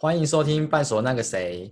[0.00, 1.68] 欢迎收听《半所那个谁》。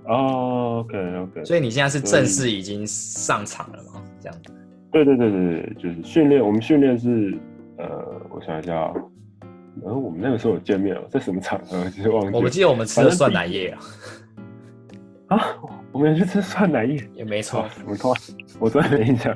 [0.06, 1.42] 哦，OK，OK。
[1.46, 4.02] 所以你现在是正式已经上场了吗？
[4.20, 4.52] 这样子？
[4.92, 6.44] 对对对对对，就是训练。
[6.44, 7.34] 我们训练是。
[7.76, 8.92] 呃，我想一下，
[9.80, 11.84] 然后我们那个时候有见面了，在什么场合？
[11.90, 12.36] 其实忘记了。
[12.36, 13.78] 我们记得我们吃的酸奶液啊。
[15.28, 15.38] 啊，
[15.92, 17.64] 我们去吃酸奶液也没错。
[17.68, 18.12] 什么错？
[18.58, 19.32] 我突然没印象。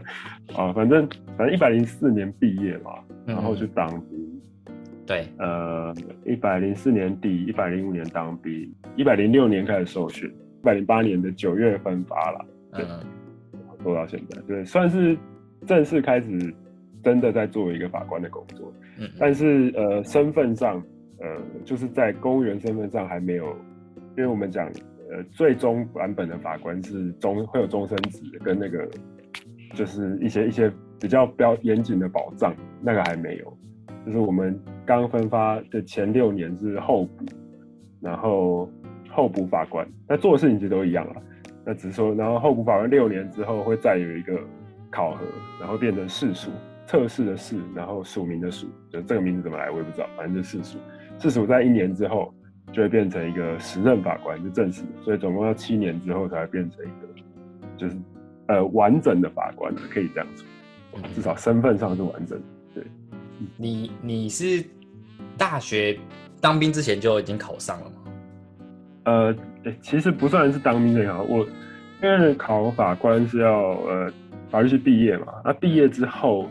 [0.56, 2.90] 啊，反正反正一百零四年毕业嘛，
[3.24, 4.18] 然后去当兵。
[4.66, 4.74] 嗯、
[5.06, 5.28] 对。
[5.38, 5.94] 呃，
[6.26, 12.44] 一百零四年底，一百零五年当兵，一百零六年开始受训，一百零八年的九月分发了。
[12.72, 12.84] 对。
[13.84, 15.16] 做、嗯、到现在，对，算是
[15.68, 16.52] 正式开始。
[17.02, 20.82] 真的在做一个法官的工作，嗯，但是呃，身份上，
[21.20, 21.26] 呃，
[21.64, 23.46] 就是在公务员身份上还没有，
[24.16, 24.66] 因为我们讲，
[25.10, 28.88] 呃，最终版本的法官是终会有终身职跟那个，
[29.74, 33.58] 就是一些一些比较标严谨的保障，那个还没有，
[34.04, 37.24] 就是我们刚分发的前六年是候补，
[38.00, 38.68] 然后
[39.08, 41.22] 候补法官，那做的事情其实都一样了，
[41.64, 44.38] 那只是说，然后候补法官六年之后会再有一个
[44.90, 45.24] 考核，
[45.60, 46.50] 然后变成试属。
[46.88, 50.78] 测试的试，然后署名的署，就这个名字怎么来我也不知道，反正就试署。
[51.18, 52.32] 试署在一年之后
[52.72, 57.06] 就会变成一个时任法官，就正式的，所以总共要七年之后才会变成一个，
[57.76, 57.96] 就是
[58.46, 62.44] 呃完整的法官，可以这样说，至少身份上是完整的。
[62.76, 62.84] 对，
[63.58, 64.64] 你你是
[65.36, 65.98] 大学
[66.40, 67.96] 当兵之前就已经考上了吗？
[69.04, 69.36] 呃，
[69.82, 71.46] 其实不算是当兵这样，我
[72.02, 74.10] 因为考法官是要呃
[74.48, 76.48] 法律系毕业嘛，那毕业之后。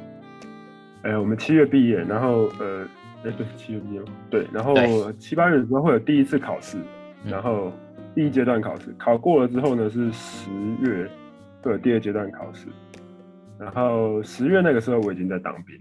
[1.04, 2.84] 哎、欸，我们七月毕业，然后呃，
[3.24, 4.74] 哎、欸，对，七月毕业，对，然后
[5.14, 6.78] 七八月的时候会有第一次考试，
[7.24, 7.72] 然后
[8.16, 10.50] 第一阶段考试考过了之后呢，是十
[10.82, 11.08] 月
[11.62, 12.68] 会有第二阶段考试，
[13.60, 15.78] 然后十月那个时候我已经在当兵，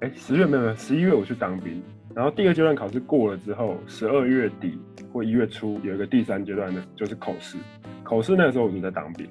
[0.00, 1.80] 哎、欸，十月没有，十一月我去当兵，
[2.12, 4.78] 然后第二阶段考试过了之后，十二月底
[5.12, 7.56] 或一月初有一个第三阶段的，就是口试，
[8.02, 9.26] 口试那个时候我就在当兵，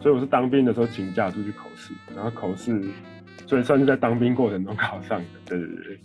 [0.00, 2.82] 所以我是当兵的时候请假出去口试，然后口试。
[3.46, 6.00] 所以算是在当兵过程中考上的，对对对，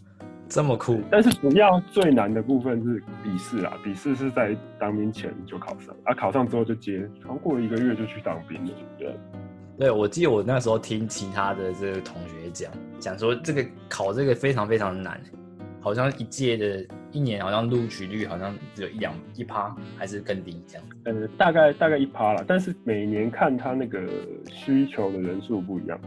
[0.49, 1.01] 这么酷。
[1.09, 9.15] 但是主要最难的部分是笔试啊，笔试是在当兵前就考上，啊，考上之后就接，超过了一个月就去当兵了，对。
[9.79, 15.21] 对，我记得我那时候听其他的这个同学讲，讲说这个考这个非常非常难，
[15.79, 20.83] 好像一届的一年好像录取率好像只有一两一趴，还是更低这样。
[21.03, 24.01] 呃，大概大概一趴啦，但是每年看他那个
[24.49, 25.99] 需求的人数不一样。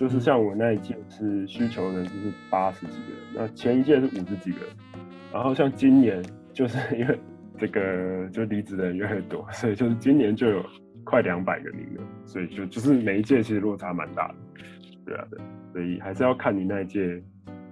[0.00, 4.68] 就是像我那一届是需求人就是八十几个人，那前一届是五十几个人，
[5.30, 6.24] 然后像今年
[6.54, 7.18] 就是 因为
[7.58, 10.64] 这个就离职的人越来越多，所以就是今年就有
[11.04, 14.34] 快两百个名额，所以就就是每一届其实落差蛮大的，
[15.04, 15.38] 对啊对，
[15.74, 17.22] 所以还是要看你那一届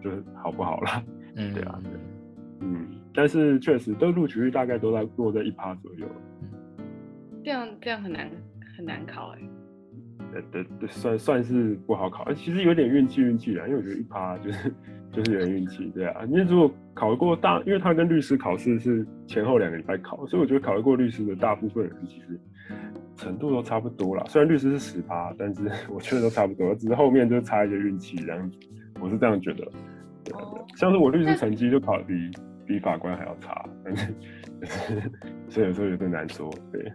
[0.04, 1.02] 就是好不好啦，
[1.34, 1.92] 嗯对啊对，
[2.60, 6.06] 嗯，但是确实都录取率大概都在落在一趴左右，
[7.42, 8.30] 这样这样很难
[8.76, 9.48] 很难考哎、欸。
[10.38, 14.72] 呃，对对，算算是不好考，其实有点运气运气啦，因为我觉得一趴就是
[15.12, 16.24] 就是有点运气，对啊。
[16.26, 22.38] 因为如果考得过大，因为他跟律师考试是前后两个礼拜考，所以我觉得考得过律师的大部分人其实
[23.16, 24.22] 程度都差不多啦。
[24.28, 28.58] 虽然律师是十趴，但是 我觉得都差不多，只是后面就差一些运气这样子，
[29.00, 29.64] 我是这样觉得。
[30.24, 32.30] 对啊，对，像是我律师成绩就考得比
[32.66, 34.12] 比法官还要差，但是
[35.48, 36.92] 所以有时候有点难说，对。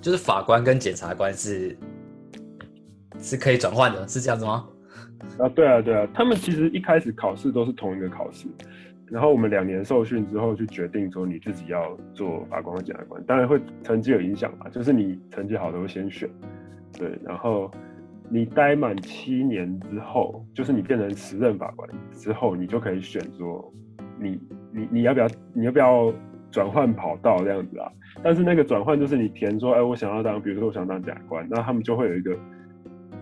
[0.00, 1.78] 就是法官跟检察官是
[3.18, 4.68] 是可以转换的，是这样子吗？
[5.38, 8.48] 啊，对啊，对啊，他们其实一开始考试都是同一个考试，
[9.06, 16.28] 然后我们两年受训之后去决定说你自己要做法官和检察官，当然会成绩有影响嘛，就是你成绩好的会先选，
[16.98, 17.70] 对，然后
[18.28, 23.72] 你待满七年之后，就是你变成时任法官之后，你就可以选说
[24.18, 24.40] 你
[24.72, 26.12] 你你要不要你要不要
[26.50, 27.90] 转换跑道这样子啊？
[28.22, 32.36] 但是那个转换就是你填说，哎、我想要当，比如说我想当检察官，那他们就会有一个，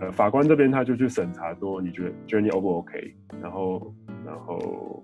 [0.01, 3.15] 呃，法官这边他就去审查说，你觉得觉得你 O 不 OK？
[3.39, 3.93] 然后，
[4.25, 5.03] 然后，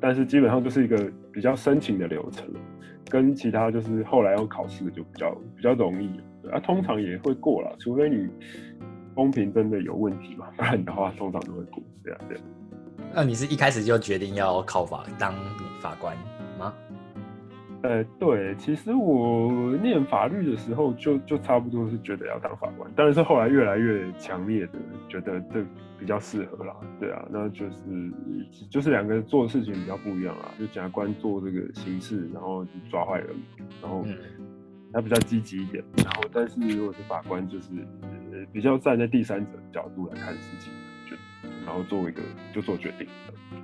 [0.00, 2.46] 但是基本上就是一个比较申请的流程，
[3.10, 6.08] 跟其他就是后来要考试的就比较比较容易，
[6.52, 8.28] 啊，通常也会过了，除非你
[9.16, 12.38] 公平真的有问题嘛，不然的话通常都会过，对啊，对。
[13.12, 15.34] 那你是一开始就决定要考法当
[15.80, 16.16] 法官
[16.56, 16.72] 吗？
[17.82, 24.72] 呃，对，其实我念法律的时候就就差不多是觉得要当法官，但是后来越来越强烈的
[25.08, 25.64] 觉得这
[25.98, 26.76] 比较适合啦。
[26.98, 28.12] 对啊，那就是
[28.68, 33.28] 就是两个做的事情比较不一样啊，就检察官做这个刑事，然后抓坏人，
[33.80, 34.04] 然后
[34.92, 37.70] 他比较积极一点，然后但是如果是法官，就是
[38.52, 40.70] 比较站在第三者的角度来看事情，
[41.08, 41.16] 就
[41.64, 42.20] 然后做一个
[42.52, 43.06] 就做决定，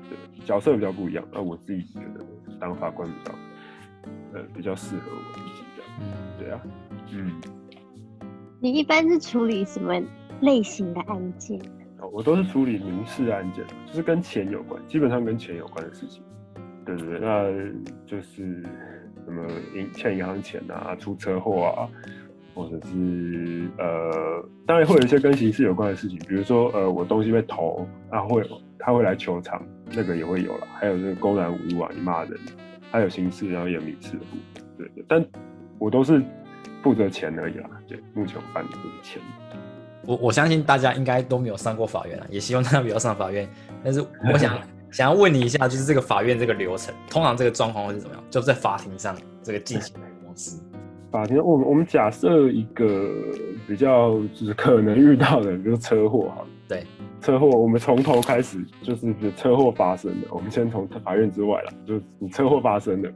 [0.08, 1.22] 对，角色比较不一样。
[1.30, 2.24] 那我自己觉得
[2.58, 3.34] 当法官比较。
[4.36, 6.04] 呃，比较适合我自己的，嗯，
[6.38, 6.60] 对啊，
[7.12, 7.40] 嗯。
[8.60, 9.94] 你一般是处理什么
[10.40, 11.58] 类型的案件？
[11.98, 16.22] 哦，我都是处理民事案件，就是跟钱有关，基本上跟钱有关的事情。
[16.84, 17.50] 对对对，那
[18.06, 18.62] 就是
[19.24, 21.88] 什么银欠银行钱啊，出车祸啊，
[22.54, 28.42] 或者是呃，当然会有一些跟刑事有关的事情，比如说呃，我东西被偷，他会
[28.78, 29.62] 他会来求偿，
[29.92, 30.66] 那个也会有了。
[30.74, 32.38] 还有这个公然侮辱啊，你骂人。
[32.96, 35.22] 还有刑事，然后也有民事的部分，对对，但
[35.78, 36.22] 我都是
[36.82, 37.68] 负责钱而已啦。
[37.86, 39.20] 对，目前我办的都是钱。
[40.06, 43.46] 我我相信大家应该都没有上过法院啊，也希望大家不要上法院。
[43.84, 44.02] 但是
[44.32, 44.58] 我想
[44.90, 48.24] 想要问你一下，就是这个法院这个流程，通常这个状况会是怎么样？
[48.30, 50.56] 就在法庭上这个进行的模式。
[51.12, 53.12] 法庭，我们我们假设一个
[53.68, 56.46] 比较就是可能遇到的，就是车祸哈。
[56.68, 56.84] 对。
[57.20, 60.28] 车祸，我们从头开始，就是车祸发生的。
[60.30, 63.12] 我们先从法院之外了，就是你车祸发生的，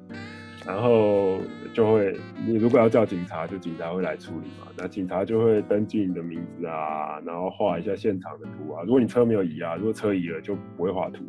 [0.66, 1.38] 然后
[1.72, 4.66] 就会，你如果要叫警察，就警察会来处理嘛。
[4.76, 8.82] 那警察就会登记你的名字啊，然后画一下现场的图啊。
[8.82, 11.22] 如果你车没有移啊，如果车移了，就不会画图，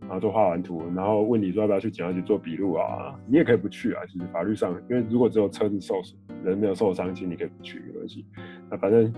[0.00, 3.14] 然后就画完图，然后问你说要不要去警察局做笔录啊。
[3.26, 8.26] 你也可以不去啊，其实法律上，因为如果只有车子受损，人没有受伤，其实你可以不去，没关系。
[8.68, 9.10] 那反正。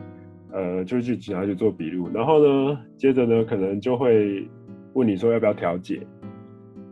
[0.52, 4.48] 呃，就去警察局做笔录，然后呢，接着呢，可能就会
[4.94, 6.04] 问你说要不要调解，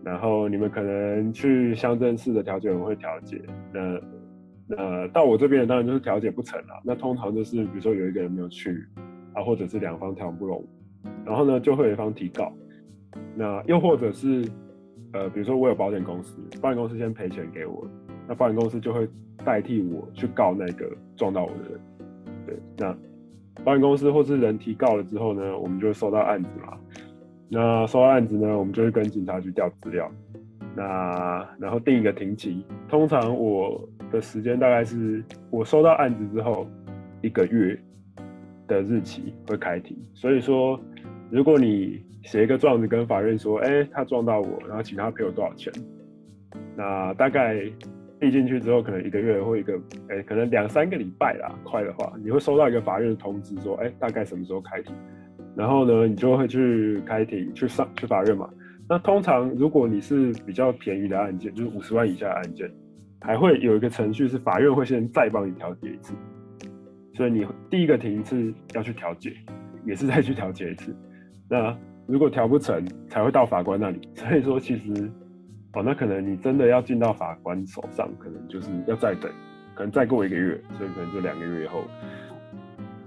[0.04, 4.00] 然后你们可能去乡镇市的调解委员会调解，那
[4.68, 8.86] 那到我这边当然就是调解不成了，那通常就是比如说有一个人没有去
[9.32, 10.64] 啊，或者是两方谈不拢，
[11.26, 12.52] 然后呢就会有一方提告，
[13.34, 14.48] 那又或者是
[15.14, 17.84] 呃，比如说我有保险公司，保险公司先赔钱给我，
[18.28, 19.08] 那保险公司就会
[19.44, 21.80] 代替我去告那个撞到我的人，
[22.46, 22.96] 对，那。
[23.64, 26.78] 保险公司或是人提告了之后呢，我们就会收到案子嘛。
[27.48, 30.10] 那收到案子呢，我们就会跟警察局调资料。
[30.74, 32.64] 那然后定一个庭期。
[32.88, 36.66] 通常我的时间大概是我收到案子之后
[37.20, 37.78] 一个月
[38.66, 39.96] 的日期会开庭。
[40.14, 40.80] 所以说，
[41.30, 45.72] 如果你写一个状子跟法院说，哎、他撞到我，然后请他赔我多少钱，
[46.76, 47.70] 那大概。
[48.20, 51.54] 递进去之后，可能一个月或一个，哎、可能两三个礼拜啦。
[51.64, 54.94] 快的话，你会收到一个法院的通知，说，哎、大概什么时候开庭。
[55.54, 58.48] 然后呢，你就会去开庭，去上去法院嘛。
[58.88, 62.70] 那通常如果你是比较便宜的案件，就是五十万以下的案件，
[63.20, 66.14] 还会有一个程序是法院会先再帮你调解一次。
[67.14, 69.32] 所以你第一个庭次要去调解，
[69.84, 70.94] 也是再去调解一次。
[71.48, 71.76] 那
[72.06, 74.00] 如果调不成，才会到法官那里。
[74.14, 75.10] 所以说，其实。
[75.74, 79.30] 哦，那可能你真的要进到法官手上，可能就是要再等，
[79.74, 81.84] 可能再过一个月，所以可能就两个月后。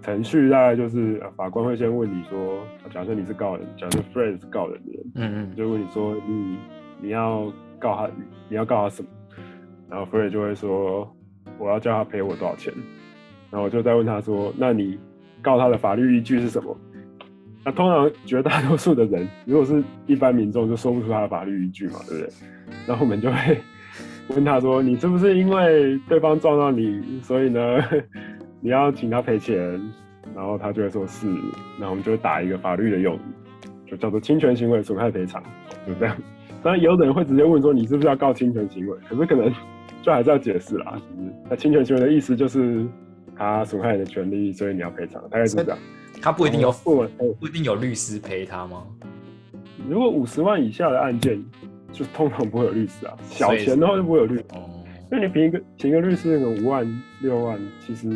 [0.01, 6.57] 程序大概就是法官会先问你说，假设你是告人，假设 Fred 是告人的人，嗯嗯，就问你说你
[6.99, 8.09] 你要告他，
[8.49, 9.09] 你要告他什么？
[9.89, 11.15] 然后 Fred 就会说
[11.59, 12.73] 我要叫他赔我多少钱，
[13.51, 14.99] 然后我就再问他说，那你
[15.41, 16.75] 告他的法律依据是什么？
[17.63, 22.29] 那通常绝大多数的人，如果是一般民众，就说不出他的法律依据嘛，对不对？
[22.87, 23.57] 然后我们就会
[24.29, 27.77] 问他说：“你是不是因为对方撞到你，所以呢，
[28.61, 29.57] 你要请他赔钱？”
[30.33, 31.27] 然后他就会说是。
[31.79, 35.43] 那我们就会打一个法律的用语，就叫做侵权行为损害赔偿，
[35.85, 36.15] 就这样。
[36.63, 39.53] 当然，有的人会直接问说：“你是不是要告侵权行为？”可是可能
[40.01, 40.93] 就还是要解释啦。
[40.93, 42.85] 就是那侵权行为的意思就是
[43.35, 45.77] 他损害你的权利，所以你要赔偿，大概是这样。
[46.21, 47.07] 他不一定有不
[47.39, 48.83] 不一定有律师陪他吗？
[49.89, 51.43] 如果五十万以下的案件，
[51.91, 53.17] 就通常不会有律师啊。
[53.23, 54.45] 小钱的话就不会有律师。
[54.53, 54.69] 哦。
[55.11, 58.07] 因为你凭一个请一个律师，那个五万六万，其实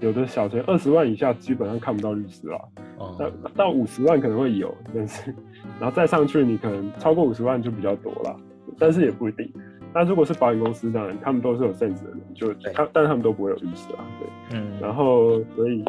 [0.00, 2.58] 有的小钱二十万以下基本上看不到律师啊。
[2.96, 3.16] 哦。
[3.18, 5.34] 到到五十万可能会有，但是
[5.78, 8.36] 然后再上去，你可能超过五十万就比较多了，
[8.78, 9.52] 但是也不一定。
[9.92, 14.02] 那如果是保险公司，当然他们都是有 sense 的人，就他但是他们都不会有律师啊。
[14.18, 14.58] 对。
[14.58, 14.80] 嗯。
[14.80, 15.84] 然后所以。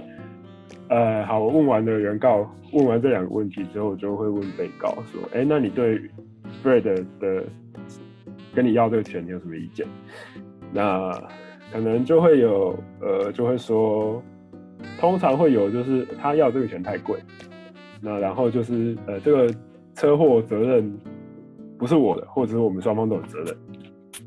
[0.88, 6.00] 呃，好，我问完了原告，问完这两个问题之后，我就会问被告说：“哎、那你对
[6.64, 6.82] Fred
[7.20, 7.44] 的
[8.54, 9.88] 跟你要这个钱，你有什么意见？”
[10.72, 11.12] 那
[11.72, 14.22] 可能就会有，呃，就会说，
[15.00, 17.20] 通常会有，就是他要这个钱太贵，
[18.00, 19.52] 那然后就是，呃，这个
[19.96, 20.96] 车祸责任
[21.80, 23.58] 不是我的，或者是我们双方都有责任，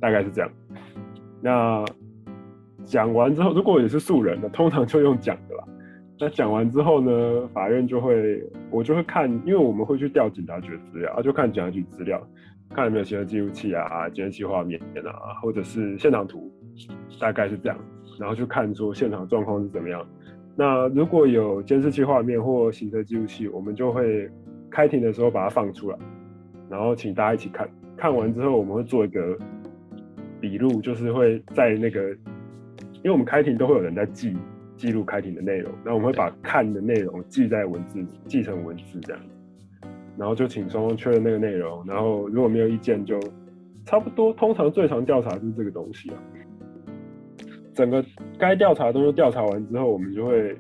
[0.01, 0.51] 大概是这样。
[1.41, 1.85] 那
[2.85, 5.65] 讲完之后，如果也是素人的，通常就用讲的啦。
[6.21, 12.21] 那讲完之后呢，法院就会，我就会看，因为我们会去调警察局资料，啊，就看警察局资料，
[12.71, 16.53] 看有没有行车记录器啊、监视器画面啊，或者是现场图，
[17.21, 17.79] 大概是这样，
[18.19, 20.05] 然后就看说现场状况是怎么样。
[20.57, 24.29] 那如果有监视器画面或行车记录器，我们就会
[24.69, 25.97] 开庭的时候把它放出来，
[26.69, 27.69] 然后请大家一起看。
[27.97, 29.39] 看完之后，我们会做一个
[30.41, 32.11] 笔录，就是会在那个，
[32.95, 34.37] 因为我们开庭都会有人在记
[34.79, 39.23] 记录开庭的内容，那我们会把看的内容记在文字，记成文字这样，
[40.17, 43.21] 然后就请双方确认那个内容，然后如果没有意见，就
[43.85, 44.33] 差不多。
[44.33, 46.17] 通常最常调查就是这个东西啊。
[47.75, 48.05] 整个
[48.39, 50.57] 该调查的东西调查完之后，我们就会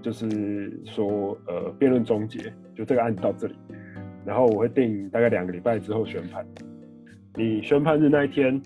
[0.00, 3.54] 就是说，呃，辩论终结，就这个案子到这里。
[4.24, 6.46] 然后我会定大概两个礼拜之后宣判。
[7.34, 8.60] 你宣判日那一天，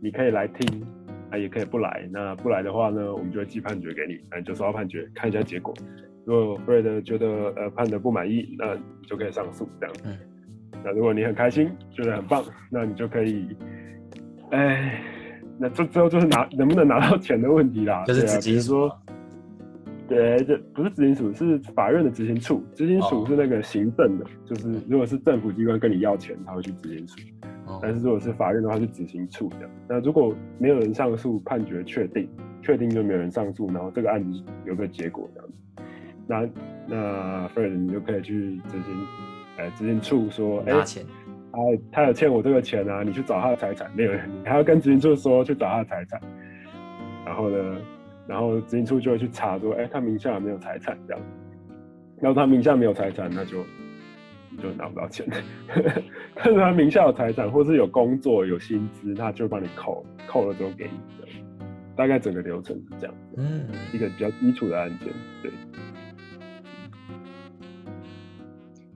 [0.00, 0.84] 你可以来听，
[1.30, 2.08] 啊，也可以不来。
[2.12, 5.74] 那不来的话呢，我们就会寄判决给你，那你就收到判决，看一下结果。
[6.24, 9.96] 如果 Fred 觉得呃判得不满意，那你就可以上诉这样。
[10.04, 10.16] 嗯。
[10.84, 13.56] 那如果你很开心，觉得很棒，那你就可以，
[14.50, 15.02] 哎。
[15.60, 18.96] 那这之后就是拿能不能拿到钱的问题啦，就是执行说，
[20.06, 22.64] 对，这不是执行署，是法院的执行处。
[22.76, 27.16] 执行署是那个行政的，哦、就是如果是政府机关跟你要钱，他会去执行署。
[27.68, 29.70] 哦、但是如果是法院的话，是执行处这样。
[29.88, 32.28] 那如果没有人上诉，判决确定，
[32.62, 35.54] 确定就没有人上诉，然后这个案子有个结果这样子。
[36.26, 36.48] 那
[36.86, 39.06] 那 Fred 你就可以去执行，
[39.58, 40.84] 呃，执行处说，哎。
[41.50, 41.58] 他
[41.90, 46.20] 他有欠我这个钱啊，你去找他的财产，没有人，你还要跟执行处说去找他的财产，
[47.24, 47.76] 然后呢，
[48.28, 51.22] 然后执行处就会去查说，哎、欸，他名下有没有财产这样，
[52.20, 53.77] 然后他名下没有财产，那就你
[54.62, 55.26] 就拿不到钱。
[56.34, 61.28] 但是他名下有财产，或是有工作有薪资，他就帮你扣，扣了之后给你的。
[61.96, 65.08] 大概整个流程是这样，嗯，一个比较基础的案件，
[65.42, 65.50] 对。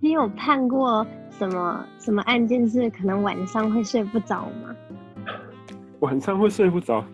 [0.01, 1.07] 你有判过？
[1.31, 4.77] 什么什么案件是可能晚上会睡不着吗？
[6.01, 7.05] 晚上会睡不着，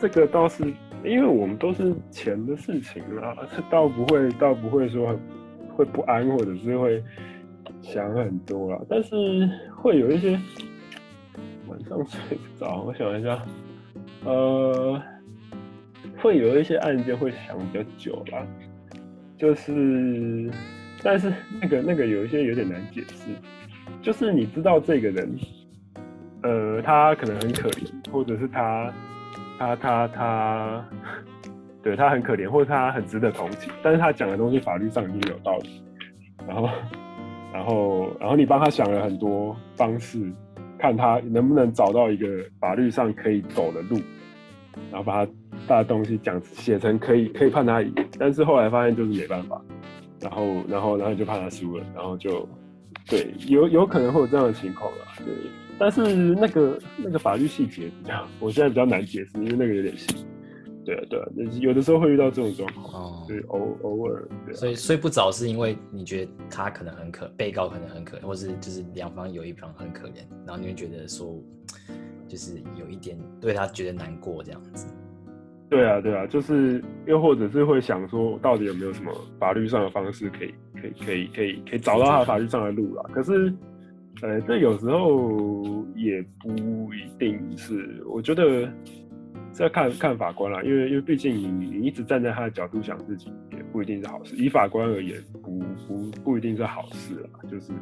[0.00, 0.64] 这个倒是
[1.04, 3.36] 因为我们都是钱的事情啦，
[3.70, 5.14] 倒不会倒不会说
[5.76, 7.04] 会不安或者是会
[7.82, 10.38] 想很多了，但是会有一些
[11.66, 12.82] 晚上睡不着。
[12.82, 13.42] 我想一下，
[14.24, 15.02] 呃，
[16.18, 18.46] 会有一些案件会想比较久啦，
[19.36, 20.50] 就是
[21.02, 23.30] 但是那个那个有一些有点难解释。
[24.00, 25.38] 就是你知道这个人，
[26.42, 28.92] 呃，他可能很可怜，或者是他，
[29.58, 30.88] 他他他，
[31.82, 35.82] 对他很可怜，或者他很值得同情，但是他讲的东西法律上已经有道理，
[36.46, 36.68] 然后，
[37.52, 40.32] 然后，然后你帮他想了很多方式，
[40.78, 42.26] 看他能不能找到一个
[42.60, 43.96] 法律上可以走的路，
[44.90, 45.32] 然后把他
[45.66, 49.60] 大的东西讲写成可以可以判他赢，但是后来发现就是没办法，
[50.20, 52.48] 然后，然后，然后就判他输了，然后就。
[53.10, 54.98] 对，有有可能会有这样的情况啦。
[55.24, 55.26] 对，
[55.78, 60.14] 但是那个那个法律细节比较，我现在比较难解释，因为那个有点细。
[60.88, 61.26] 对啊，对啊，
[61.60, 63.12] 有的时候会遇到这种状况。
[63.12, 64.26] 哦，对，偶偶尔。
[64.46, 71.38] 对啊，所以睡不着是因为你觉得他可能很可，被告可能很可，或是就是两方有一方很可怜，然后你会觉得说，
[72.26, 74.86] 就是有一点对他觉得难过这样子。
[75.68, 83.02] 对啊，对啊，就是又或者是会想说，到底有没有什么法律上的方式可以，可以，可以，可以，可以找到他法律上的路啦。
[83.12, 83.52] 可是，
[84.22, 86.48] 呃，这有时候也不
[86.94, 88.66] 一定是，我觉得
[89.54, 94.36] 是要看看法官啦，因为因为毕竟你你一直站在他的角度想事情，也不一定是好事。
[94.36, 97.30] 以法官而言，不不不一定是好事啦。
[97.48, 97.72] 就是，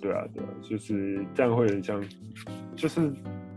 [0.00, 2.02] 对啊，对啊，就是这样会很像，
[2.74, 3.12] 就是。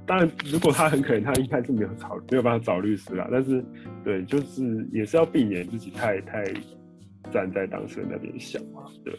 [0.05, 3.27] 当然，如果他很可怜，他应该是没有找没有办法找律师啦。
[3.31, 3.63] 但是，
[4.03, 6.43] 对，就是也是要避免自己太太
[7.31, 9.13] 站在当事人那边想嘛，对，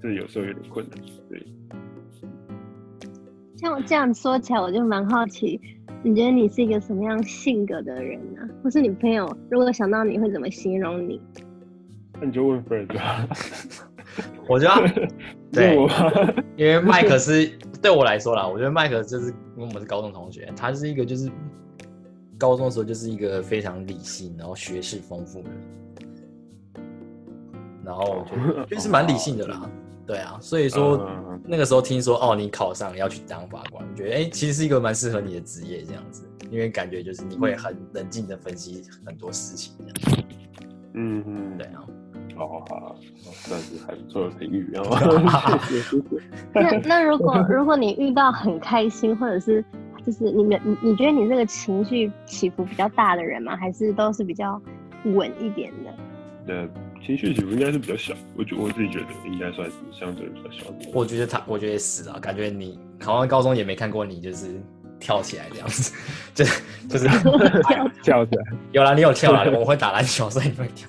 [0.00, 0.98] 这有时候有点困难。
[1.28, 1.44] 对，
[3.56, 5.60] 像我这样说起来，我就蛮好奇，
[6.02, 8.48] 你觉得你是一个什么样性格的人呢？
[8.62, 11.20] 或是你朋友如果想到你会怎么形容你？
[12.20, 12.86] 那你就问 Fred
[14.48, 15.08] 我觉得，
[15.52, 15.76] 对，
[16.56, 17.46] 因为麦克是
[17.82, 21.30] 对我来说啦，我觉得麦克就是因为我们是高中同学，他是一个就是
[22.38, 26.84] 高中的时候就是一个非常理性，然后学识丰富的人，
[27.84, 29.70] 然后我觉得就是蛮理性的啦，
[30.08, 31.06] 对啊，所以说
[31.44, 40.24] 那个时候听说哦，你考上要去当法官，觉得哎，其实是一个蛮适合你的职业这样子，因为感觉就是你会很冷静的分析很多事情这样，
[40.94, 41.84] 嗯嗯，对啊。
[42.38, 44.96] 哦，好，算是还不错的评语，然后
[45.66, 46.04] 谢谢谢谢。
[46.54, 49.62] 那那如果如果你遇到很开心或者是
[50.06, 53.56] 就是你们，你你觉得你这个情绪起伏比较大的人吗？
[53.56, 54.58] 还是都是比较
[55.04, 55.92] 稳一点的？
[56.46, 56.70] 对，
[57.04, 58.14] 情绪起伏应该是比较小。
[58.36, 60.64] 我觉我自己觉得应该算是相对比较小。
[60.92, 64.60] 我觉得他，我觉得是啊，感觉你考完高中也没看过你就是
[65.00, 65.94] 跳起来这样子，
[66.34, 66.44] 就
[66.88, 67.08] 就是
[67.62, 68.44] 跳 跳起来。
[68.72, 70.88] 有啦，你有跳啦，我会打篮球，所以你会跳。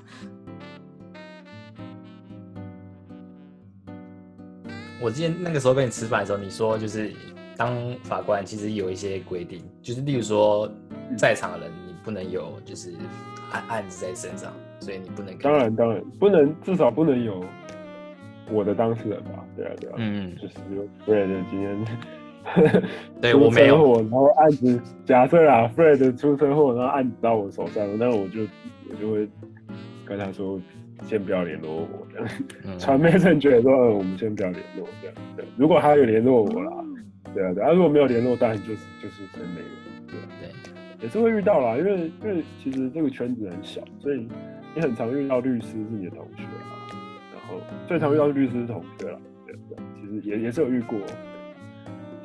[5.02, 7.14] 我之前那个时候跟你吃饭的时候，你说就是
[7.56, 7.74] 当
[8.04, 10.70] 法官其实有一些规定，就是例如说
[11.18, 12.94] 在场的人你不能有就是
[13.52, 15.38] 案案子在身上，所以你不能。
[15.40, 17.44] 当然当然不能，至少不能有
[18.52, 19.46] 我的当事人吧？
[19.56, 22.84] 对啊对啊，嗯，就是有 Fred 今天
[23.22, 28.42] 对我没有，然后案子假设啊，Fred 出车祸，然后案子到我手上，那我就
[28.90, 29.28] 我就会
[30.06, 30.60] 跟他说。
[31.06, 35.46] 先不要联络我，这样传媒正觉得说，呃，我们先不要联络，这样对。
[35.56, 36.74] 如果他有联络我啦，
[37.34, 37.72] 对啊，对啊。
[37.72, 39.68] 如果没有联络，当然就是就是真没有，
[40.08, 41.78] 对对，也是会遇到啦。
[41.78, 44.28] 因为因为其实这个圈子很小，所以
[44.80, 46.88] 你很常遇到律师是你的同学啊，
[47.34, 49.78] 然后最常遇到律师是同学啦，对对。
[50.00, 50.98] 其实也也是有遇过，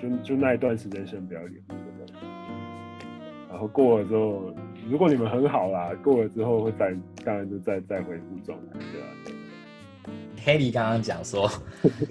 [0.00, 1.76] 就就那一段时间先不要联络，
[3.50, 4.54] 然后过了之后。
[4.88, 6.94] 如果你们很好啦，过了之后会再，
[7.24, 9.06] 当然就再再恢复状态，对啊。
[10.44, 11.50] 黑莉刚刚讲说，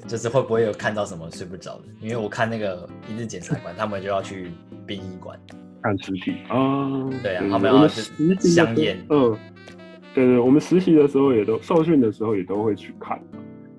[0.07, 1.83] 就是会不会有看到什么睡不着的？
[2.01, 4.51] 因为我看那个一日检察官，他们就要去
[4.87, 5.39] 殡仪馆
[5.83, 7.09] 看尸体啊。
[7.21, 8.97] 对啊，他们要香烟。
[9.11, 9.37] 嗯，
[10.13, 13.19] 对对，我们实习的时候也都受训的时候也都会去看。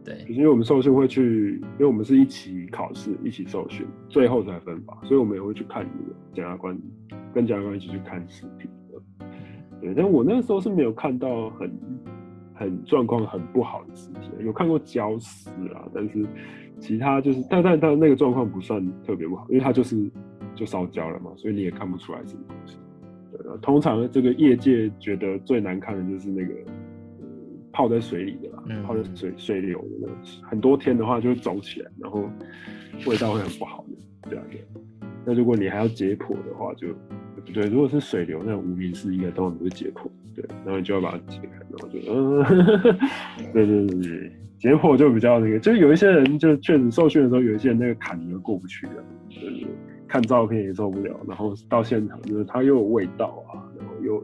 [0.04, 5.88] 对，就是因为我们受训会去，因为我们是一起考试，一起受训，最后才分发，所以我们也会去看
[6.32, 6.78] 检察官，
[7.32, 9.26] 跟检察官一起去看视频的。
[9.80, 11.70] 对，但我那时候是没有看到很
[12.52, 16.26] 很状况很不好的尸体，有看过焦尸啊，但是
[16.80, 20.10] 其他就是，但但但那个状况不算特别不好，因为他就是
[20.54, 22.76] 就烧焦了嘛，所以你也看不出来什么东西。
[23.54, 26.54] 对，通常这个业界觉得最难看的就是那个、
[27.20, 27.26] 呃、
[27.72, 32.28] 泡在水里的啦，嗯、泡在水水流的那个，很多天的话就会肿起来，然后
[33.06, 34.62] 味道会很不好的，对啊对。
[35.26, 36.88] 那如果你还要解剖的话，就。
[37.46, 42.42] 不对，如果是水流，那无名氏应该通常都是解剖，对，然后你就要把它解开，然后就 嗯，
[43.52, 49.13] 对对对对，解剖就比较那个，就有一些人就确实受训的时候，有一些人那个坎就过不去的，就是
[50.14, 54.14] 看照片也受不了，然后到现场就是它又有味道啊，然后又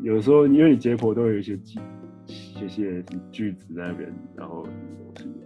[0.00, 1.78] 有，有时候因为你解剖都有一些剂，
[2.64, 4.66] 一些句子在那边，然后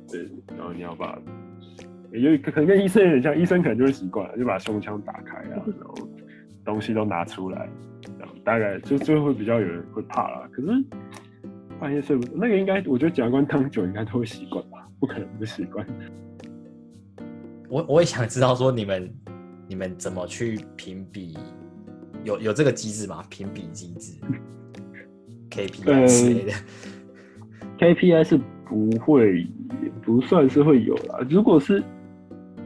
[0.09, 1.19] 对，然后你要把，
[2.13, 5.95] 也可能跟医生有点像，医生可能就会习惯了，就把胸腔打开啊，然后。
[6.65, 7.69] 东西都拿出来，
[8.03, 10.49] 这样大概就就会比较有人会怕啦。
[10.51, 10.69] 可是
[11.79, 15.87] 半夜睡不，那个应该我觉得检察官当久应该都会习惯吧，不可能不习惯。
[17.77, 19.15] 我我也想知道说你们
[19.69, 21.37] 你们怎么去评比，
[22.25, 23.23] 有有这个机制吗？
[23.29, 24.15] 评比机制
[25.51, 26.53] ，KPI 之类的。
[27.79, 29.47] KPI 是不会，
[30.03, 31.19] 不算是会有啦。
[31.29, 31.83] 如果是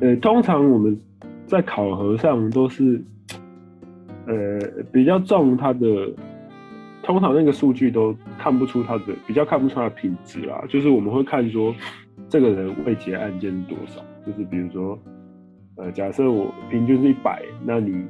[0.01, 0.97] 呃，通常我们
[1.45, 3.03] 在考核上都是。
[4.27, 4.61] 呃，
[4.93, 5.89] 比较重它的，
[7.03, 10.63] 通常那个数据都看不出它的，比较看不出它的品质啦。
[10.69, 11.75] 就是我们会看说，
[12.29, 14.05] 这个人未结案件是多少。
[14.27, 14.99] 就是比如说，
[15.77, 18.07] 呃，假设我平均是一百，那你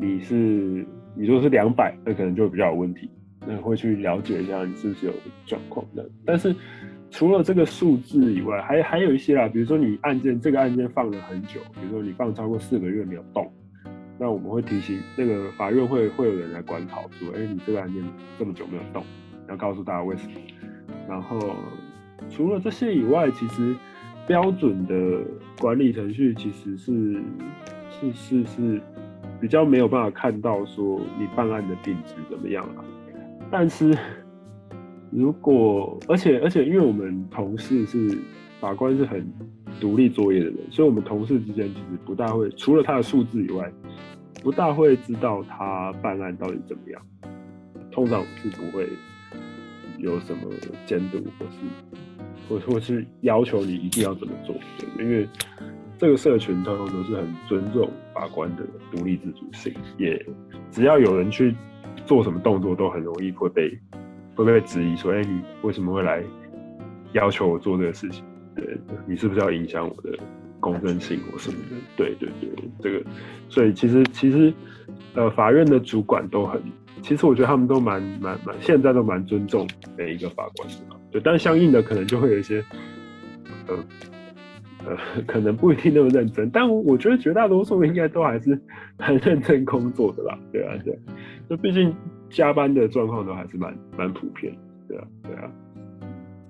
[0.00, 3.10] 你是你说是两百，那可能就比较有问题。
[3.44, 5.12] 那会去了解一下你是不是有
[5.46, 6.08] 状况的。
[6.24, 6.54] 但是
[7.10, 13.52] 除了这个数字以外，还还有一些啦，比如说你案件这个案件放了很久，比如说你放超过四个月没有动。
[14.18, 18.00] 那我们会提醒那个法院会会有人来观考，说，哎、你这个案件
[18.38, 19.02] 这么久没有动，
[19.48, 20.34] 要告诉大家为什么。
[21.08, 21.40] 然后
[22.30, 23.74] 除了这些以外，其实
[24.26, 25.20] 标准的
[25.58, 27.22] 管理程序其实是
[27.90, 28.80] 是是是
[29.40, 32.84] 比较没有办法看到说你办案的品质怎么样啊。
[33.50, 33.96] 但是
[35.10, 38.18] 如果而且而且因为我们同事是
[38.60, 39.26] 法官是很
[39.80, 43.72] 独立作业的人，所以我们同事之间其实不大会除了他的数字以外。
[44.42, 47.00] 不大会知道他办案到底怎么样，
[47.92, 48.88] 通常是不会
[49.98, 50.50] 有什么
[50.84, 51.58] 监督，或是
[52.48, 54.54] 或或是要求你一定要怎么做，
[54.98, 55.28] 因为
[55.98, 60.24] 这个社群通常都是很尊重法官的独立自主性，也
[60.70, 61.54] 只要有人去
[62.04, 63.78] 做什么动作，都很容易会被
[64.34, 66.22] 会被质疑说，哎、你为什么会来
[67.12, 68.24] 要求我做这个事情？
[68.54, 70.18] 对，你是不是要影响我的？
[70.62, 72.48] 公正性或什么的，对对对，
[72.80, 73.04] 这个，
[73.48, 74.54] 所以其实其实，
[75.12, 76.62] 呃，法院的主管都很，
[77.02, 82.64] 其实我觉得他们都蛮蛮蛮，现在都蛮尊重每一个法官的，对，但相应的可能就会有一些，
[83.68, 83.76] 呃，
[84.86, 88.58] 呃，可能不一定那么认真，但我觉得绝大多数应该都还是
[88.98, 90.38] 很认真工作的啦。
[90.50, 90.98] 对啊，对，
[91.48, 91.94] 就毕竟
[92.30, 94.52] 加班的状况都还是蛮蛮普遍。
[94.88, 95.50] 对啊，对啊。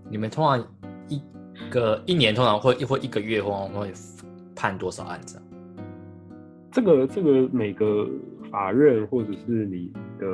[0.08, 0.64] 你们通常
[1.08, 1.20] 一
[1.68, 3.92] 个一年通常会或一个月会会
[4.54, 5.42] 判多少案子啊？
[6.70, 8.08] 这个这个每个
[8.50, 10.26] 法院或者是你的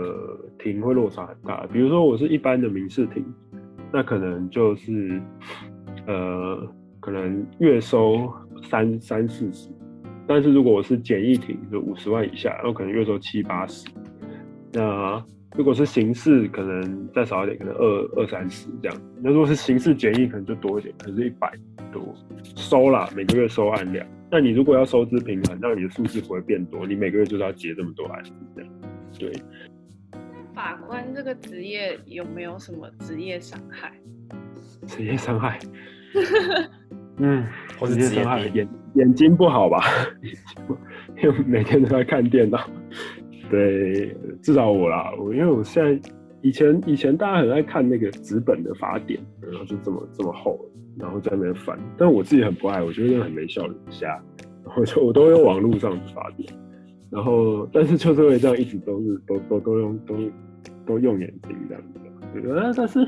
[0.59, 1.67] 庭会落差很大。
[1.73, 3.25] 比如说我是一般的民事庭，
[3.93, 5.21] 那可能就是
[6.07, 6.75] 呃。
[7.01, 8.31] 可能月收
[8.65, 9.71] 三三四十，
[10.27, 13.89] 但是如果我是简易庭，就五十万以下，那可能月收七八十。
[14.73, 15.25] 那
[15.57, 19.01] 如果是形式，可能再少一点，可能二二三十这样。
[19.23, 21.51] 那如果是形式简易，可能就多一点，可能是一百
[21.93, 22.03] 多
[22.57, 24.05] 收啦，每个月收按量。
[24.31, 28.71] 那你如果要收支平衡，那你的数字不会变多，你每个月就是要结这么多案子这样。
[29.19, 29.33] 对。
[30.59, 33.93] 法官这个职业有没有什么职业伤害？
[34.89, 35.57] 职业伤害。
[37.19, 37.47] 嗯，
[37.79, 39.85] 或者直接眼眼睛不好吧？
[41.23, 42.69] 因为每天都在看电脑。
[43.49, 46.11] 对，至少我啦，我因为我现在
[46.43, 50.59] 以前以前大家很爱看那个纸本的法典，然后就这么这么厚，
[50.99, 51.79] 然后在那边翻。
[51.97, 54.09] 但我自己很不爱，我觉得很没效率，瞎。
[54.65, 56.53] 然后就我都用网络上的法典，
[57.11, 60.17] 然后但是就是会这样一直都是都都都用都
[60.89, 62.75] 都用眼睛这样子。
[62.77, 63.07] 但是。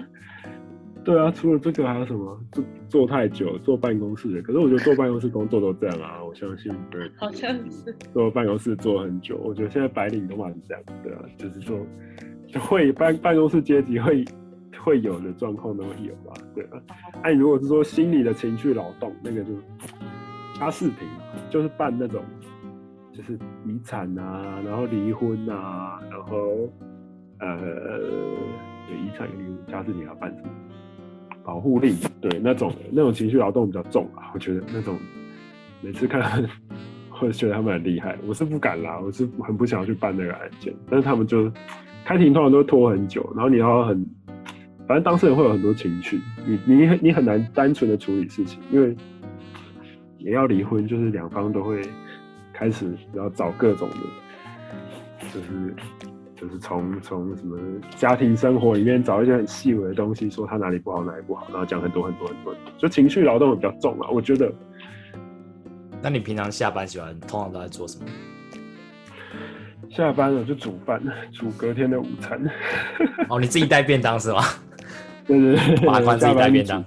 [1.03, 2.39] 对啊，除了这个还有什么？
[2.53, 4.43] 坐坐太久，坐办公室的。
[4.43, 7.11] 可是我觉得坐办公室工作都这样啊，我相信对。
[7.17, 7.97] 好像是。
[8.13, 11.79] 坐办公室坐很久，我觉得现在白领都蛮这样，对啊，就是说，
[12.47, 14.23] 就会办办公室阶级会
[14.85, 16.79] 会有的状况都会有吧，对啊。
[17.23, 19.55] 哎、啊，如果是说心理的情绪劳动，那个就
[20.59, 21.09] 家事庭，
[21.49, 22.23] 就是办那种，
[23.11, 26.69] 就是遗产啊，然后离婚啊，然后
[27.41, 27.59] 呃，
[28.87, 30.49] 对，遗产离婚，家事庭要办什么？
[31.43, 34.99] 保护令，对，那种那种情绪劳动比较重啊，我觉得那种
[35.81, 36.23] 每次看
[37.09, 41.51] 会觉得他们很厉害，我是不敢啦，我是很不想要去办那个案件，但是他们就
[42.05, 44.07] 开庭通常都拖很久，然后你要很，
[44.87, 48.95] 反正当事人会有很多情绪，你你你很难单纯的处理事情，因为
[50.19, 51.81] 也要离婚，就是两方都会
[52.53, 53.97] 开始要找各种的，
[55.33, 55.75] 就是。
[56.41, 57.59] 就是从从什么
[57.97, 64.09] 家庭生活里面找一些很细微的东西，说他哪里不好，哪里不好，然后讲很多很多很多，就情绪劳动比较重啊。
[64.11, 64.51] 我觉得。
[66.03, 68.07] 那你平常下班喜欢通常都在做什么？
[69.91, 70.99] 下班了就煮饭，
[71.31, 72.41] 煮隔天的午餐。
[73.29, 74.41] 哦，你自己带便当是吗？
[75.27, 76.83] 对对对，麻烦自己带便当。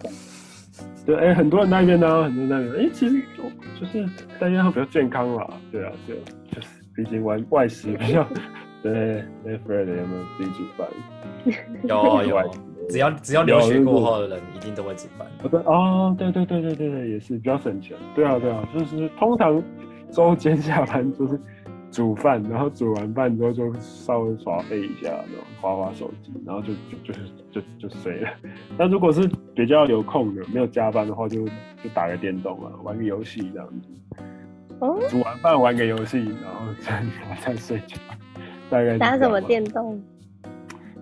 [1.05, 2.81] 对，哎、欸，很多人带便当，很多人带便当。
[2.81, 3.43] 哎、欸，其实就
[3.79, 4.03] 就是
[4.39, 5.47] 带便当比较健康啦。
[5.71, 8.27] 对啊，对啊，就是毕竟玩外食比较。
[8.83, 10.87] 对，那 Fred 有没有自己煮饭？
[11.83, 12.51] 有有，
[12.89, 15.25] 只要只要留学过后的人，一定都会煮饭。
[15.49, 17.95] 对哦，对对对对对对，也是比较省钱。
[18.13, 19.63] 对啊对啊，就是通常
[20.11, 21.39] 周间下班就是
[21.89, 25.25] 煮饭，然后煮完饭之后就稍微耍废一下，然
[25.61, 27.13] 后划划手机，然后就就就
[27.51, 28.29] 就就就睡了。
[28.77, 34.15] 那如果是比较有空的，没有加班的话，就就打个电动啊，玩个游戏这样子。
[34.79, 34.99] 哦。
[35.07, 37.01] 煮完饭玩个游戏，然后再
[37.45, 37.95] 再睡觉。
[38.73, 40.01] 大概打什么电动？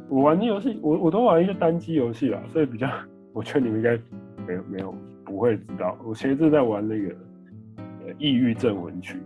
[0.10, 2.86] 我玩的游戏，我我都玩一些单机游戏啦，所以比较，
[3.32, 3.98] 我觉得你们应该
[4.46, 5.98] 没有没有不会知道。
[6.04, 7.16] 我前一阵在玩那个
[7.78, 9.18] 呃《抑郁症文曲》，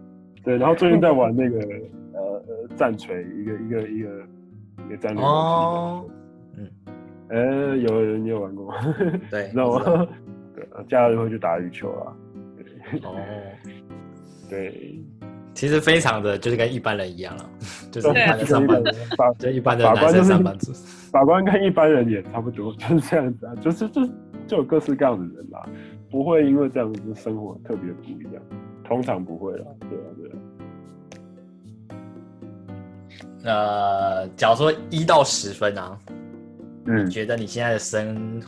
[0.44, 1.58] 对，然后最近在玩那个
[2.14, 4.10] 呃呃战锤，一个一个一个
[4.86, 5.34] 一个战略游戏。
[5.34, 6.06] 哦，
[6.58, 6.70] 嗯，
[7.30, 8.76] 哎、欸，有人你有玩过吗？
[9.32, 10.08] 对，知道吗？
[10.54, 12.16] 对，假日会去打羽球啊。
[12.56, 13.16] 对哦，
[14.52, 15.00] 对。
[15.56, 17.50] 其实非常的就是跟一般人一样了，
[17.90, 18.84] 就是一般的上班
[19.18, 20.72] 法，就一般的男生上班族。
[21.12, 24.06] 法官跟一般人也差不多，就是这样子啊，就是就
[24.46, 25.66] 就有各式各样的人啦，
[26.12, 28.44] 不会因为这样子生活特别不一样，
[28.84, 30.36] 通常不会啦，对啊对啊。
[33.46, 35.98] 呃，假如说一到十分啊，
[36.86, 38.42] 嗯，你觉得你现在的生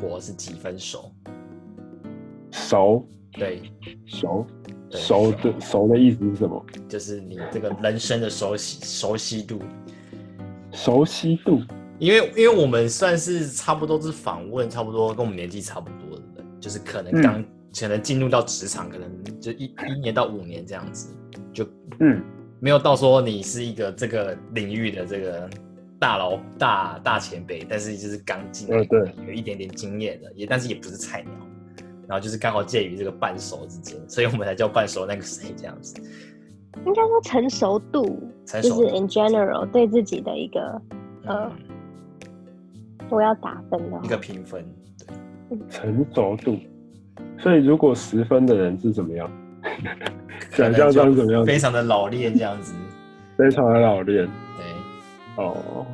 [0.00, 1.12] 活是几分熟？
[2.50, 3.06] 熟？
[3.32, 3.60] 对，
[4.06, 4.46] 熟。
[4.90, 6.64] 熟的熟的意思是什么？
[6.88, 9.60] 就是你这个人生的熟悉熟悉度，
[10.72, 11.60] 熟悉度。
[11.98, 21.08] 因为因为我们算是差不多是访问，差不多跟我们年纪差不多的人，就是可能刚、嗯、可能进入到职场，可能就一一年到五年这样子，
[21.54, 21.66] 就
[22.00, 22.22] 嗯，
[22.60, 25.48] 没有到说你是一个这个领域的这个
[25.98, 31.32] 大佬大大前辈，但是就是刚进来，对，有一点点经验的，也但是也不是菜鸟。
[32.08, 36.00] 然后就是刚好介于这个半熟之间，所以我们才叫半熟那个谁这样子。
[36.84, 40.80] 应该说成熟度，成熟度就是 in general 对自己的一个
[41.24, 41.50] 呃，
[43.08, 44.64] 我要打分的一个评分。
[45.48, 46.56] 对，成熟度，
[47.38, 49.30] 所以如果十分的人是怎么样？
[50.50, 51.44] 想象中怎么样？
[51.44, 52.74] 非常的老练这样子，
[53.36, 54.26] 非常的老练。
[54.26, 55.86] 对，哦，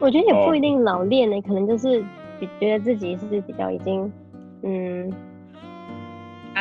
[0.00, 2.02] 我觉得也不一定老练呢、欸，可能就是
[2.58, 4.10] 觉得自己是比较已经，
[4.62, 5.12] 嗯，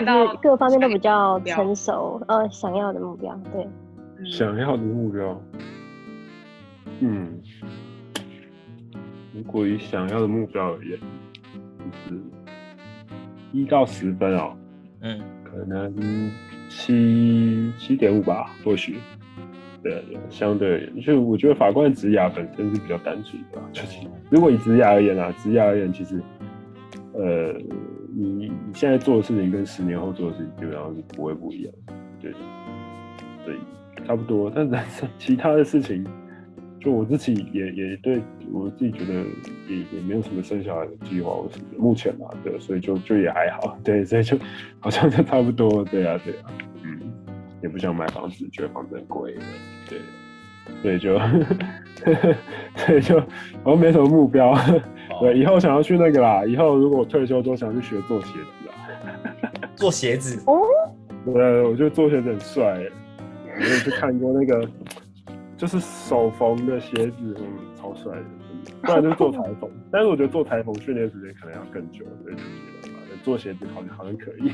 [0.05, 3.67] 就是各方面都比较成熟，呃，想要的目标，对，
[4.25, 5.41] 想要的目标，
[6.99, 7.39] 嗯，
[9.33, 10.99] 如果以想要的目标而言，
[12.09, 12.21] 就是
[13.51, 14.55] 一到十分哦，
[15.01, 15.19] 嗯。
[15.49, 15.91] 可能
[16.69, 18.99] 七七点五吧，或许，
[19.81, 26.21] 对，对，相对，就我觉得法官的职涯本身是比较单纯的，就是如果以职涯而言啊，职涯而言，其实，
[27.13, 27.55] 呃，
[28.19, 31.73] 你你现在做的事情跟十年后做的事情基本上是不会不一样，
[32.19, 32.31] 对，
[33.43, 33.57] 所以
[34.07, 36.05] 差不多，但是 其他的事情。
[36.79, 39.13] 就我自己也也对我自己觉得
[39.67, 44.37] 也也没有什么生小孩的计划，我是目前嘛，对，所以就就也还好，对，所以就
[44.79, 46.51] 好像就差不多，对啊，对啊，
[46.83, 47.11] 嗯，
[47.63, 49.35] 也不想买房子，觉得房子很贵，
[49.89, 49.99] 对，
[50.83, 51.17] 所以就，
[52.77, 53.19] 所以就
[53.63, 54.53] 好像没什么目标，
[55.19, 58.75] 对，以后想要去那个啦，以后如果我退休都想去学做鞋子啊，
[59.75, 60.61] 做鞋子哦，
[61.25, 62.63] 对，我觉得做鞋子很帅，
[63.55, 64.69] 我也去看过那个。
[65.57, 68.23] 就是手缝的鞋子，嗯，超帅的。
[68.83, 74.51] 不然就是做裁缝， 但是我觉得做裁缝训练时间可能要更久，所以就觉得做鞋子好像好像可以。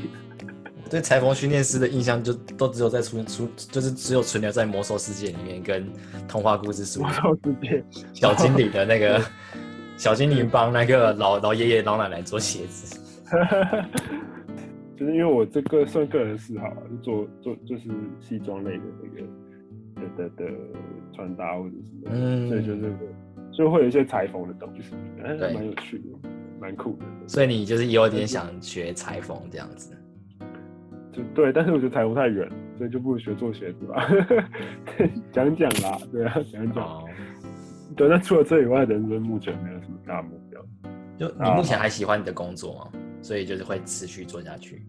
[0.88, 5.86] 对裁缝训练师的印象就都只有在出出，就是只有存留在魔兽世界里面跟
[6.26, 7.02] 童话故事书。
[7.02, 9.20] 魔兽世界小精灵的那个
[9.96, 13.00] 小精灵帮那个老老爷爷老奶奶做鞋子。
[14.96, 17.88] 就是因为我这个算个人嗜好，就做做就是
[18.20, 19.26] 西装类的那个。
[20.18, 20.44] 的的
[21.14, 22.96] 穿搭或者是，嗯，所以就是会
[23.50, 26.28] 就会有一些裁缝的东西，哎，蛮有趣的，
[26.60, 27.06] 蛮酷的。
[27.26, 29.96] 所以你就是有点想学裁缝这样子，
[31.10, 34.06] 就对，但是我觉得裁缝太远，所以就不如学做鞋子吧。
[35.32, 36.84] 讲讲啦，对啊，讲讲。
[36.84, 37.04] 哦、
[37.96, 40.60] 对，那除了这以外，人生目前没有什么大目标。
[41.16, 42.90] 就你目前还喜欢你的工作吗？
[43.22, 44.82] 所以就是会持续做下去。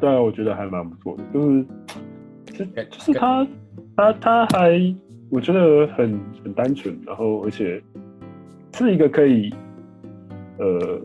[0.00, 1.66] 对啊，我觉得还蛮不错的，就是
[2.46, 3.46] 就就是他。
[3.94, 4.94] 他他还
[5.30, 7.82] 我觉得很很单纯，然后而且
[8.74, 9.54] 是一个可以，
[10.58, 11.00] 呃，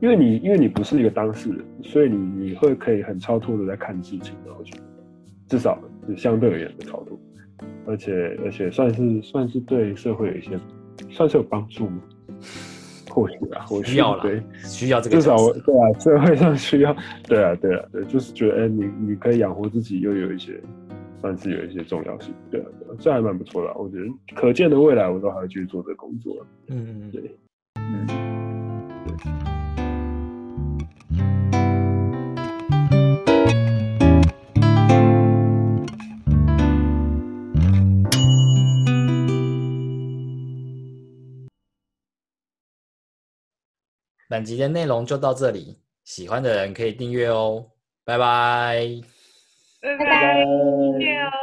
[0.00, 4.74] 因为你因为你不是一个当事人，所以你你会可以很超脱的在看事情，然后去
[5.48, 7.18] 至少是相对而言的超脱，
[7.86, 10.58] 而且而且算是算是对社会有一些
[11.10, 12.02] 算是有帮助吗？
[13.10, 16.94] 或许啊，或许需要对，需要这个至少对啊，社会上需要
[17.26, 20.60] 对啊对啊对，就是觉得哎、欸，你你可以养活自己，又有一些。
[21.18, 23.72] 算是有一些重要性，对啊，对啊，这还蛮不错的。
[23.74, 24.04] 我觉得
[24.36, 26.46] 可见的未来，我都还会继续做这个工作。
[26.68, 27.22] 嗯嗯，对，
[44.28, 47.64] 本集的内容就到这里，喜欢的人可以订阅哦，
[48.04, 48.86] 拜拜。
[49.80, 50.44] 拜拜，
[50.98, 51.35] 谢谢哦。